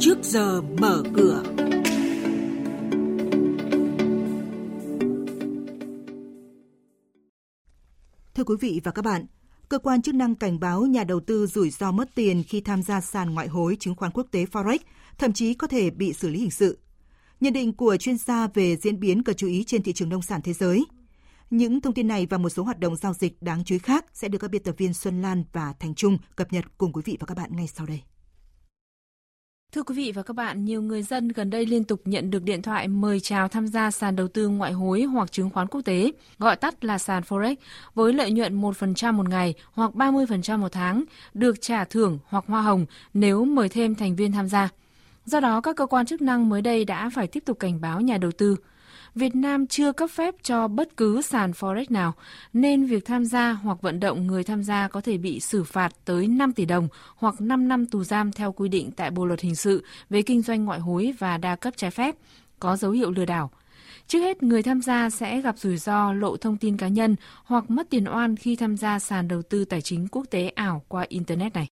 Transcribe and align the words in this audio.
trước 0.00 0.18
giờ 0.22 0.62
mở 0.62 1.02
cửa. 1.14 1.42
Thưa 8.34 8.44
quý 8.44 8.54
vị 8.60 8.80
và 8.84 8.92
các 8.92 9.04
bạn, 9.04 9.26
cơ 9.68 9.78
quan 9.78 10.02
chức 10.02 10.14
năng 10.14 10.34
cảnh 10.34 10.60
báo 10.60 10.82
nhà 10.82 11.04
đầu 11.04 11.20
tư 11.20 11.46
rủi 11.46 11.70
ro 11.70 11.92
mất 11.92 12.14
tiền 12.14 12.42
khi 12.48 12.60
tham 12.60 12.82
gia 12.82 13.00
sàn 13.00 13.34
ngoại 13.34 13.48
hối 13.48 13.76
chứng 13.80 13.94
khoán 13.94 14.12
quốc 14.12 14.26
tế 14.30 14.44
Forex, 14.44 14.78
thậm 15.18 15.32
chí 15.32 15.54
có 15.54 15.66
thể 15.66 15.90
bị 15.90 16.12
xử 16.12 16.28
lý 16.28 16.38
hình 16.38 16.50
sự. 16.50 16.78
Nhận 17.40 17.52
định 17.52 17.72
của 17.72 17.96
chuyên 17.96 18.18
gia 18.18 18.46
về 18.46 18.76
diễn 18.76 19.00
biến 19.00 19.22
cần 19.22 19.36
chú 19.36 19.46
ý 19.46 19.64
trên 19.64 19.82
thị 19.82 19.92
trường 19.92 20.08
nông 20.08 20.22
sản 20.22 20.40
thế 20.44 20.52
giới. 20.52 20.84
Những 21.50 21.80
thông 21.80 21.94
tin 21.94 22.08
này 22.08 22.26
và 22.30 22.38
một 22.38 22.48
số 22.48 22.62
hoạt 22.62 22.78
động 22.78 22.96
giao 22.96 23.14
dịch 23.14 23.42
đáng 23.42 23.64
chú 23.64 23.74
ý 23.74 23.78
khác 23.78 24.04
sẽ 24.14 24.28
được 24.28 24.38
các 24.38 24.50
biên 24.50 24.62
tập 24.62 24.74
viên 24.78 24.94
Xuân 24.94 25.22
Lan 25.22 25.44
và 25.52 25.74
Thành 25.80 25.94
Trung 25.94 26.18
cập 26.36 26.52
nhật 26.52 26.64
cùng 26.78 26.92
quý 26.92 27.02
vị 27.04 27.16
và 27.20 27.26
các 27.26 27.36
bạn 27.36 27.56
ngay 27.56 27.66
sau 27.66 27.86
đây. 27.86 28.02
Thưa 29.76 29.82
quý 29.82 29.94
vị 29.94 30.12
và 30.12 30.22
các 30.22 30.36
bạn, 30.36 30.64
nhiều 30.64 30.82
người 30.82 31.02
dân 31.02 31.28
gần 31.28 31.50
đây 31.50 31.66
liên 31.66 31.84
tục 31.84 32.00
nhận 32.04 32.30
được 32.30 32.42
điện 32.42 32.62
thoại 32.62 32.88
mời 32.88 33.20
chào 33.20 33.48
tham 33.48 33.66
gia 33.66 33.90
sàn 33.90 34.16
đầu 34.16 34.28
tư 34.28 34.48
ngoại 34.48 34.72
hối 34.72 35.02
hoặc 35.02 35.32
chứng 35.32 35.50
khoán 35.50 35.66
quốc 35.66 35.80
tế, 35.80 36.12
gọi 36.38 36.56
tắt 36.56 36.84
là 36.84 36.98
sàn 36.98 37.22
Forex, 37.22 37.56
với 37.94 38.12
lợi 38.12 38.30
nhuận 38.30 38.60
1% 38.60 39.12
một 39.12 39.28
ngày 39.28 39.54
hoặc 39.72 39.94
30% 39.94 40.58
một 40.58 40.72
tháng, 40.72 41.04
được 41.34 41.60
trả 41.60 41.84
thưởng 41.84 42.18
hoặc 42.26 42.44
hoa 42.48 42.62
hồng 42.62 42.86
nếu 43.14 43.44
mời 43.44 43.68
thêm 43.68 43.94
thành 43.94 44.16
viên 44.16 44.32
tham 44.32 44.48
gia. 44.48 44.68
Do 45.24 45.40
đó, 45.40 45.60
các 45.60 45.76
cơ 45.76 45.86
quan 45.86 46.06
chức 46.06 46.22
năng 46.22 46.48
mới 46.48 46.62
đây 46.62 46.84
đã 46.84 47.10
phải 47.14 47.26
tiếp 47.26 47.42
tục 47.46 47.58
cảnh 47.58 47.80
báo 47.80 48.00
nhà 48.00 48.18
đầu 48.18 48.30
tư. 48.32 48.56
Việt 49.16 49.36
Nam 49.36 49.66
chưa 49.66 49.92
cấp 49.92 50.10
phép 50.10 50.34
cho 50.42 50.68
bất 50.68 50.96
cứ 50.96 51.22
sàn 51.22 51.50
Forex 51.50 51.84
nào, 51.88 52.14
nên 52.52 52.86
việc 52.86 53.04
tham 53.04 53.24
gia 53.24 53.52
hoặc 53.52 53.82
vận 53.82 54.00
động 54.00 54.26
người 54.26 54.44
tham 54.44 54.62
gia 54.62 54.88
có 54.88 55.00
thể 55.00 55.18
bị 55.18 55.40
xử 55.40 55.64
phạt 55.64 55.92
tới 56.04 56.26
5 56.26 56.52
tỷ 56.52 56.64
đồng 56.64 56.88
hoặc 57.16 57.40
5 57.40 57.68
năm 57.68 57.86
tù 57.86 58.04
giam 58.04 58.32
theo 58.32 58.52
quy 58.52 58.68
định 58.68 58.90
tại 58.90 59.10
Bộ 59.10 59.26
Luật 59.26 59.40
Hình 59.40 59.54
sự 59.54 59.84
về 60.10 60.22
kinh 60.22 60.42
doanh 60.42 60.64
ngoại 60.64 60.80
hối 60.80 61.14
và 61.18 61.36
đa 61.36 61.56
cấp 61.56 61.74
trái 61.76 61.90
phép, 61.90 62.14
có 62.60 62.76
dấu 62.76 62.90
hiệu 62.90 63.10
lừa 63.10 63.24
đảo. 63.24 63.50
Trước 64.06 64.18
hết, 64.18 64.42
người 64.42 64.62
tham 64.62 64.82
gia 64.82 65.10
sẽ 65.10 65.40
gặp 65.40 65.58
rủi 65.58 65.76
ro 65.76 66.12
lộ 66.12 66.36
thông 66.36 66.56
tin 66.56 66.76
cá 66.76 66.88
nhân 66.88 67.16
hoặc 67.44 67.70
mất 67.70 67.90
tiền 67.90 68.08
oan 68.08 68.36
khi 68.36 68.56
tham 68.56 68.76
gia 68.76 68.98
sàn 68.98 69.28
đầu 69.28 69.42
tư 69.42 69.64
tài 69.64 69.80
chính 69.80 70.08
quốc 70.08 70.24
tế 70.30 70.48
ảo 70.48 70.82
qua 70.88 71.04
Internet 71.08 71.54
này. 71.54 71.66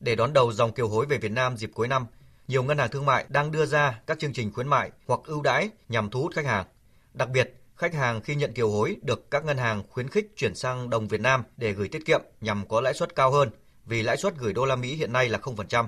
Để 0.00 0.14
đón 0.14 0.32
đầu 0.32 0.52
dòng 0.52 0.72
kiều 0.72 0.88
hối 0.88 1.06
về 1.06 1.18
Việt 1.18 1.32
Nam 1.32 1.56
dịp 1.56 1.70
cuối 1.74 1.88
năm, 1.88 2.06
nhiều 2.50 2.62
ngân 2.62 2.78
hàng 2.78 2.90
thương 2.90 3.06
mại 3.06 3.24
đang 3.28 3.50
đưa 3.50 3.66
ra 3.66 4.00
các 4.06 4.18
chương 4.18 4.32
trình 4.32 4.52
khuyến 4.52 4.68
mại 4.68 4.90
hoặc 5.06 5.20
ưu 5.24 5.42
đãi 5.42 5.70
nhằm 5.88 6.10
thu 6.10 6.22
hút 6.22 6.32
khách 6.34 6.46
hàng. 6.46 6.66
Đặc 7.14 7.28
biệt, 7.30 7.54
khách 7.76 7.94
hàng 7.94 8.20
khi 8.20 8.34
nhận 8.34 8.52
kiều 8.52 8.70
hối 8.70 8.96
được 9.02 9.30
các 9.30 9.44
ngân 9.44 9.58
hàng 9.58 9.82
khuyến 9.90 10.08
khích 10.08 10.32
chuyển 10.36 10.54
sang 10.54 10.90
đồng 10.90 11.08
Việt 11.08 11.20
Nam 11.20 11.42
để 11.56 11.72
gửi 11.72 11.88
tiết 11.88 12.06
kiệm 12.06 12.20
nhằm 12.40 12.68
có 12.68 12.80
lãi 12.80 12.94
suất 12.94 13.14
cao 13.14 13.30
hơn 13.30 13.50
vì 13.86 14.02
lãi 14.02 14.16
suất 14.16 14.38
gửi 14.38 14.52
đô 14.52 14.64
la 14.64 14.76
Mỹ 14.76 14.94
hiện 14.94 15.12
nay 15.12 15.28
là 15.28 15.38
0%. 15.38 15.86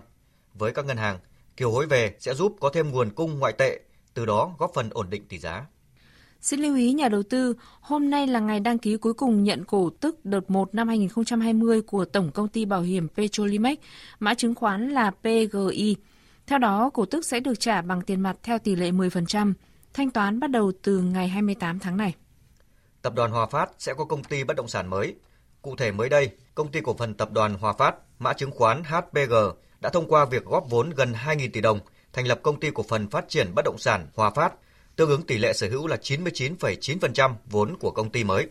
Với 0.54 0.72
các 0.72 0.86
ngân 0.86 0.96
hàng, 0.96 1.18
kiều 1.56 1.70
hối 1.70 1.86
về 1.86 2.16
sẽ 2.18 2.34
giúp 2.34 2.56
có 2.60 2.70
thêm 2.74 2.90
nguồn 2.90 3.10
cung 3.10 3.38
ngoại 3.38 3.52
tệ, 3.52 3.80
từ 4.14 4.26
đó 4.26 4.54
góp 4.58 4.70
phần 4.74 4.90
ổn 4.90 5.10
định 5.10 5.24
tỷ 5.28 5.38
giá. 5.38 5.66
Xin 6.40 6.60
lưu 6.60 6.76
ý 6.76 6.92
nhà 6.92 7.08
đầu 7.08 7.22
tư, 7.22 7.54
hôm 7.80 8.10
nay 8.10 8.26
là 8.26 8.40
ngày 8.40 8.60
đăng 8.60 8.78
ký 8.78 8.96
cuối 8.96 9.14
cùng 9.14 9.44
nhận 9.44 9.64
cổ 9.64 9.90
tức 10.00 10.24
đợt 10.24 10.50
1 10.50 10.74
năm 10.74 10.88
2020 10.88 11.82
của 11.82 12.04
Tổng 12.04 12.30
công 12.30 12.48
ty 12.48 12.64
Bảo 12.64 12.80
hiểm 12.80 13.08
Petrolimex, 13.08 13.78
mã 14.20 14.34
chứng 14.34 14.54
khoán 14.54 14.88
là 14.88 15.10
PGI. 15.10 15.96
Theo 16.46 16.58
đó, 16.58 16.90
cổ 16.94 17.04
tức 17.04 17.24
sẽ 17.24 17.40
được 17.40 17.60
trả 17.60 17.82
bằng 17.82 18.02
tiền 18.02 18.20
mặt 18.20 18.36
theo 18.42 18.58
tỷ 18.58 18.76
lệ 18.76 18.90
10%, 18.90 19.52
thanh 19.94 20.10
toán 20.10 20.40
bắt 20.40 20.50
đầu 20.50 20.72
từ 20.82 20.98
ngày 21.00 21.28
28 21.28 21.78
tháng 21.78 21.96
này. 21.96 22.14
Tập 23.02 23.14
đoàn 23.14 23.30
Hòa 23.30 23.46
Phát 23.46 23.70
sẽ 23.78 23.94
có 23.94 24.04
công 24.04 24.24
ty 24.24 24.44
bất 24.44 24.56
động 24.56 24.68
sản 24.68 24.90
mới. 24.90 25.14
Cụ 25.62 25.76
thể 25.76 25.92
mới 25.92 26.08
đây, 26.08 26.30
công 26.54 26.72
ty 26.72 26.80
cổ 26.80 26.94
phần 26.98 27.14
tập 27.14 27.32
đoàn 27.32 27.54
Hòa 27.54 27.72
Phát, 27.72 27.94
mã 28.18 28.32
chứng 28.32 28.50
khoán 28.50 28.82
HPG 28.84 29.34
đã 29.80 29.90
thông 29.90 30.08
qua 30.08 30.24
việc 30.24 30.44
góp 30.44 30.70
vốn 30.70 30.90
gần 30.90 31.12
2.000 31.12 31.48
tỷ 31.52 31.60
đồng 31.60 31.80
thành 32.12 32.26
lập 32.26 32.40
công 32.42 32.60
ty 32.60 32.70
cổ 32.74 32.82
phần 32.88 33.10
phát 33.10 33.28
triển 33.28 33.52
bất 33.54 33.62
động 33.64 33.78
sản 33.78 34.06
Hòa 34.14 34.30
Phát, 34.30 34.54
tương 34.96 35.10
ứng 35.10 35.22
tỷ 35.22 35.38
lệ 35.38 35.52
sở 35.52 35.68
hữu 35.68 35.86
là 35.86 35.96
99,9% 35.96 37.34
vốn 37.46 37.76
của 37.80 37.90
công 37.90 38.10
ty 38.10 38.24
mới. 38.24 38.48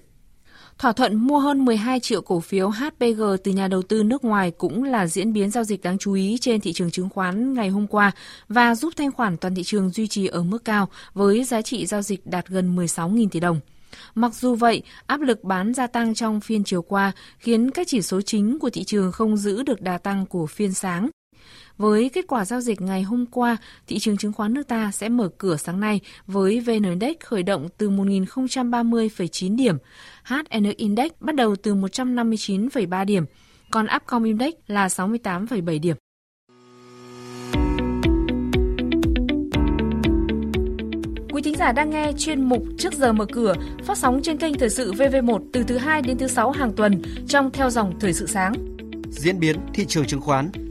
Thỏa 0.82 0.94
thuận 0.94 1.16
mua 1.16 1.40
hơn 1.40 1.66
12 1.66 2.00
triệu 2.00 2.22
cổ 2.22 2.40
phiếu 2.40 2.70
HPG 2.70 3.22
từ 3.44 3.52
nhà 3.52 3.68
đầu 3.68 3.82
tư 3.82 4.04
nước 4.04 4.24
ngoài 4.24 4.52
cũng 4.52 4.84
là 4.84 5.08
diễn 5.08 5.34
biến 5.34 5.52
giao 5.52 5.64
dịch 5.64 5.82
đáng 5.82 5.98
chú 5.98 6.14
ý 6.14 6.38
trên 6.42 6.62
thị 6.62 6.74
trường 6.74 6.92
chứng 6.92 7.10
khoán 7.10 7.54
ngày 7.54 7.70
hôm 7.70 7.88
qua 7.88 8.12
và 8.48 8.76
giúp 8.76 8.94
thanh 8.98 9.12
khoản 9.12 9.38
toàn 9.38 9.56
thị 9.56 9.64
trường 9.64 9.90
duy 9.90 10.08
trì 10.08 10.28
ở 10.28 10.44
mức 10.44 10.66
cao 10.66 10.90
với 11.14 11.44
giá 11.44 11.62
trị 11.62 11.86
giao 11.86 12.02
dịch 12.02 12.26
đạt 12.26 12.48
gần 12.48 12.76
16.000 12.76 13.30
tỷ 13.30 13.40
đồng. 13.40 13.60
Mặc 14.16 14.36
dù 14.36 14.56
vậy, 14.56 14.82
áp 15.08 15.22
lực 15.22 15.44
bán 15.44 15.74
gia 15.74 15.88
tăng 15.88 16.14
trong 16.14 16.42
phiên 16.42 16.64
chiều 16.64 16.82
qua 16.82 17.12
khiến 17.40 17.72
các 17.72 17.88
chỉ 17.88 18.02
số 18.02 18.22
chính 18.22 18.60
của 18.60 18.70
thị 18.70 18.84
trường 18.84 19.12
không 19.12 19.38
giữ 19.38 19.64
được 19.64 19.82
đà 19.82 19.98
tăng 19.98 20.26
của 20.26 20.48
phiên 20.48 20.74
sáng. 20.74 21.10
Với 21.78 22.10
kết 22.10 22.28
quả 22.28 22.46
giao 22.46 22.62
dịch 22.62 22.82
ngày 22.82 23.04
hôm 23.04 23.26
qua, 23.26 23.58
thị 23.88 24.00
trường 24.00 24.18
chứng 24.18 24.34
khoán 24.34 24.54
nước 24.54 24.68
ta 24.68 24.92
sẽ 24.92 25.10
mở 25.10 25.30
cửa 25.38 25.58
sáng 25.58 25.80
nay 25.80 26.00
với 26.28 26.60
VN 26.60 26.84
Index 26.84 27.16
khởi 27.20 27.44
động 27.44 27.68
từ 27.78 27.90
1.030,9 27.90 29.56
điểm, 29.56 29.78
HN 30.24 30.64
Index 30.78 31.12
bắt 31.20 31.36
đầu 31.36 31.56
từ 31.56 31.76
159,3 31.76 33.06
điểm, 33.06 33.26
còn 33.72 33.88
Upcom 33.96 34.24
Index 34.24 34.54
là 34.68 34.88
68,7 34.88 35.80
điểm. 35.82 35.96
Quý 41.34 41.42
thính 41.42 41.56
giả 41.58 41.72
đang 41.72 41.90
nghe 41.90 42.12
chuyên 42.18 42.44
mục 42.44 42.64
Trước 42.78 42.94
giờ 42.94 43.14
mở 43.14 43.26
cửa 43.32 43.54
phát 43.84 43.98
sóng 43.98 44.22
trên 44.24 44.38
kênh 44.38 44.58
Thời 44.58 44.70
sự 44.70 44.94
VV1 44.94 45.40
từ 45.54 45.64
thứ 45.64 45.78
2 45.78 46.02
đến 46.02 46.18
thứ 46.18 46.28
6 46.28 46.52
hàng 46.52 46.74
tuần 46.76 47.02
trong 47.28 47.52
theo 47.52 47.70
dòng 47.70 48.00
Thời 48.00 48.14
sự 48.14 48.28
sáng. 48.28 48.54
Diễn 49.10 49.40
biến 49.40 49.56
thị 49.74 49.86
trường 49.86 50.06
chứng 50.06 50.22
khoán 50.22 50.52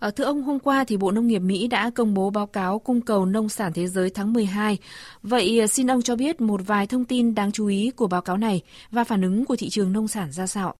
Ở 0.00 0.10
thưa 0.10 0.24
ông, 0.24 0.42
hôm 0.42 0.58
qua 0.58 0.84
thì 0.84 0.96
Bộ 0.96 1.10
Nông 1.10 1.26
nghiệp 1.26 1.38
Mỹ 1.38 1.68
đã 1.68 1.90
công 1.94 2.14
bố 2.14 2.30
báo 2.30 2.46
cáo 2.46 2.78
cung 2.78 3.00
cầu 3.00 3.26
nông 3.26 3.48
sản 3.48 3.72
thế 3.74 3.86
giới 3.86 4.10
tháng 4.10 4.32
12. 4.32 4.78
Vậy 5.22 5.60
ờ, 5.60 5.66
xin 5.66 5.90
ông 5.90 6.02
cho 6.02 6.16
biết 6.16 6.40
một 6.40 6.60
vài 6.66 6.86
thông 6.86 7.04
tin 7.04 7.34
đáng 7.34 7.52
chú 7.52 7.66
ý 7.66 7.90
của 7.96 8.06
báo 8.06 8.22
cáo 8.22 8.36
này 8.36 8.62
và 8.90 9.04
phản 9.04 9.22
ứng 9.22 9.44
của 9.44 9.56
thị 9.56 9.68
trường 9.68 9.92
nông 9.92 10.08
sản 10.08 10.32
ra 10.32 10.46
sao? 10.46 10.74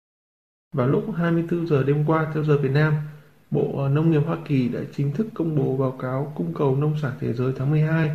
Vào 0.73 0.89
lúc 0.89 1.05
24 1.17 1.67
giờ 1.67 1.83
đêm 1.83 2.05
qua 2.07 2.31
theo 2.35 2.45
giờ 2.45 2.59
Việt 2.59 2.71
Nam, 2.71 2.95
Bộ 3.51 3.83
ờ, 3.83 3.89
Nông 3.89 4.11
nghiệp 4.11 4.21
Hoa 4.27 4.37
Kỳ 4.49 4.69
đã 4.69 4.81
chính 4.97 5.13
thức 5.13 5.27
công 5.35 5.57
bố 5.57 5.77
báo 5.77 5.91
cáo 5.91 6.33
cung 6.37 6.55
cầu 6.55 6.77
nông 6.77 6.95
sản 7.03 7.13
thế 7.21 7.33
giới 7.33 7.53
tháng 7.57 7.71
12. 7.71 8.11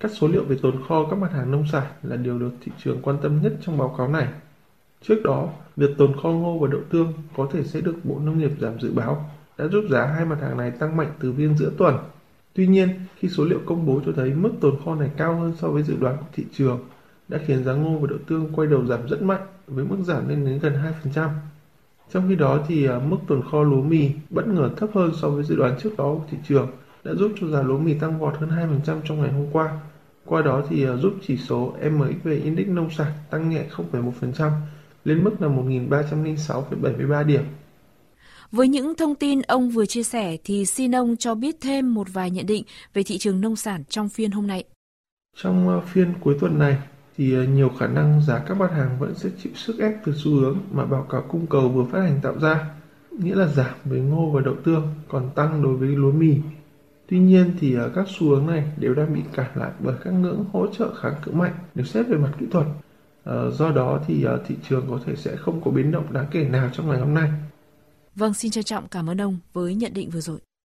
Các 0.00 0.10
số 0.14 0.28
liệu 0.28 0.44
về 0.44 0.56
tồn 0.62 0.84
kho 0.88 1.04
các 1.10 1.18
mặt 1.18 1.32
hàng 1.32 1.50
nông 1.50 1.64
sản 1.72 1.86
là 2.02 2.16
điều 2.16 2.38
được 2.38 2.52
thị 2.60 2.72
trường 2.84 3.02
quan 3.02 3.18
tâm 3.22 3.42
nhất 3.42 3.52
trong 3.66 3.78
báo 3.78 3.94
cáo 3.98 4.08
này. 4.08 4.28
Trước 5.02 5.20
đó, 5.24 5.48
việc 5.76 5.90
tồn 5.98 6.16
kho 6.22 6.28
ngô 6.28 6.58
và 6.58 6.68
đậu 6.72 6.80
tương 6.90 7.12
có 7.36 7.48
thể 7.52 7.64
sẽ 7.64 7.80
được 7.80 7.96
Bộ 8.04 8.18
Nông 8.18 8.38
nghiệp 8.38 8.50
giảm 8.60 8.80
dự 8.80 8.92
báo 8.92 9.30
đã 9.58 9.68
giúp 9.68 9.84
giá 9.90 10.06
hai 10.06 10.24
mặt 10.24 10.38
hàng 10.40 10.56
này 10.56 10.70
tăng 10.70 10.96
mạnh 10.96 11.12
từ 11.20 11.32
phiên 11.32 11.56
giữa 11.56 11.70
tuần. 11.78 11.98
Tuy 12.54 12.66
nhiên, 12.66 12.88
khi 13.16 13.28
số 13.28 13.44
liệu 13.44 13.60
công 13.66 13.86
bố 13.86 14.00
cho 14.06 14.12
thấy 14.16 14.34
mức 14.34 14.50
tồn 14.60 14.74
kho 14.84 14.94
này 14.94 15.10
cao 15.16 15.40
hơn 15.40 15.52
so 15.58 15.68
với 15.68 15.82
dự 15.82 15.96
đoán 16.00 16.16
của 16.16 16.26
thị 16.32 16.44
trường, 16.52 16.80
đã 17.28 17.38
khiến 17.46 17.64
giá 17.64 17.72
ngô 17.72 17.98
và 17.98 18.06
đậu 18.10 18.18
tương 18.26 18.52
quay 18.52 18.68
đầu 18.68 18.86
giảm 18.86 19.06
rất 19.08 19.22
mạnh 19.22 19.46
với 19.66 19.84
mức 19.84 19.96
giảm 20.04 20.28
lên 20.28 20.44
đến 20.44 20.58
gần 20.58 20.74
2%. 21.14 21.28
Trong 22.12 22.28
khi 22.28 22.36
đó 22.36 22.58
thì 22.68 22.86
à, 22.86 22.98
mức 22.98 23.16
tồn 23.26 23.42
kho 23.50 23.62
lúa 23.62 23.82
mì 23.82 24.10
bất 24.30 24.48
ngờ 24.48 24.70
thấp 24.76 24.90
hơn 24.94 25.12
so 25.20 25.28
với 25.28 25.44
dự 25.44 25.56
đoán 25.56 25.78
trước 25.82 25.90
đó 25.98 26.04
của 26.04 26.24
thị 26.30 26.36
trường 26.48 26.68
đã 27.04 27.14
giúp 27.14 27.32
cho 27.40 27.48
giá 27.48 27.62
lúa 27.62 27.78
mì 27.78 27.94
tăng 27.94 28.18
vọt 28.18 28.36
hơn 28.38 28.50
2% 28.86 29.00
trong 29.04 29.20
ngày 29.20 29.32
hôm 29.32 29.46
qua. 29.52 29.80
Qua 30.24 30.42
đó 30.42 30.62
thì 30.68 30.86
à, 30.86 30.96
giúp 30.96 31.14
chỉ 31.26 31.36
số 31.36 31.74
MXV 31.90 32.28
Index 32.28 32.66
nông 32.66 32.90
sản 32.90 33.12
tăng 33.30 33.50
nhẹ 33.50 33.64
0,1% 33.76 34.50
lên 35.04 35.24
mức 35.24 35.42
là 35.42 35.48
1.306,73 35.48 37.26
điểm 37.26 37.42
với 38.52 38.68
những 38.68 38.94
thông 38.94 39.14
tin 39.14 39.42
ông 39.42 39.70
vừa 39.70 39.86
chia 39.86 40.02
sẻ 40.02 40.36
thì 40.44 40.64
xin 40.64 40.94
ông 40.94 41.16
cho 41.16 41.34
biết 41.34 41.56
thêm 41.60 41.94
một 41.94 42.06
vài 42.12 42.30
nhận 42.30 42.46
định 42.46 42.64
về 42.94 43.02
thị 43.02 43.18
trường 43.18 43.40
nông 43.40 43.56
sản 43.56 43.84
trong 43.88 44.08
phiên 44.08 44.30
hôm 44.30 44.46
nay. 44.46 44.64
Trong 45.36 45.68
ờ, 45.68 45.80
phiên 45.80 46.12
cuối 46.20 46.36
tuần 46.40 46.58
này 46.58 46.76
thì 47.16 47.34
ờ, 47.34 47.44
nhiều 47.44 47.68
khả 47.78 47.86
năng 47.86 48.22
giá 48.22 48.38
các 48.38 48.56
mặt 48.56 48.70
hàng 48.72 48.98
vẫn 48.98 49.14
sẽ 49.14 49.28
chịu 49.42 49.52
sức 49.54 49.78
ép 49.78 49.92
từ 50.04 50.14
xu 50.16 50.30
hướng 50.30 50.58
mà 50.70 50.84
báo 50.84 51.06
cáo 51.10 51.22
cung 51.28 51.46
cầu 51.46 51.68
vừa 51.68 51.84
phát 51.84 52.00
hành 52.00 52.20
tạo 52.22 52.38
ra, 52.38 52.70
nghĩa 53.10 53.34
là 53.34 53.46
giảm 53.46 53.74
với 53.84 54.00
ngô 54.00 54.30
và 54.30 54.40
đậu 54.40 54.54
tương, 54.64 54.94
còn 55.08 55.30
tăng 55.34 55.62
đối 55.62 55.76
với 55.76 55.88
lúa 55.88 56.12
mì. 56.12 56.36
Tuy 57.08 57.18
nhiên 57.18 57.52
thì 57.60 57.74
ờ, 57.74 57.90
các 57.94 58.06
xu 58.08 58.28
hướng 58.28 58.46
này 58.46 58.64
đều 58.76 58.94
đang 58.94 59.14
bị 59.14 59.20
cản 59.34 59.50
lại 59.54 59.70
bởi 59.78 59.94
các 60.04 60.10
ngưỡng 60.10 60.44
hỗ 60.52 60.66
trợ 60.66 60.94
kháng 60.94 61.14
cự 61.24 61.32
mạnh 61.32 61.54
Nếu 61.74 61.84
xét 61.84 62.06
về 62.08 62.16
mặt 62.16 62.30
kỹ 62.40 62.46
thuật. 62.50 62.66
Do 63.52 63.70
đó 63.70 64.00
thì 64.06 64.26
thị 64.46 64.54
trường 64.68 64.86
có 64.90 65.00
thể 65.06 65.16
sẽ 65.16 65.36
không 65.36 65.60
có 65.64 65.70
biến 65.70 65.92
động 65.92 66.12
đáng 66.12 66.26
kể 66.30 66.44
nào 66.44 66.70
trong 66.72 66.88
ngày 66.88 66.98
hôm 66.98 67.14
nay. 67.14 67.30
Vâng, 68.14 68.34
xin 68.34 68.50
trân 68.50 68.64
trọng 68.64 68.88
cảm 68.88 69.10
ơn 69.10 69.20
ông 69.20 69.38
với 69.52 69.74
nhận 69.74 69.94
định 69.94 70.10
vừa 70.10 70.20
rồi. 70.20 70.38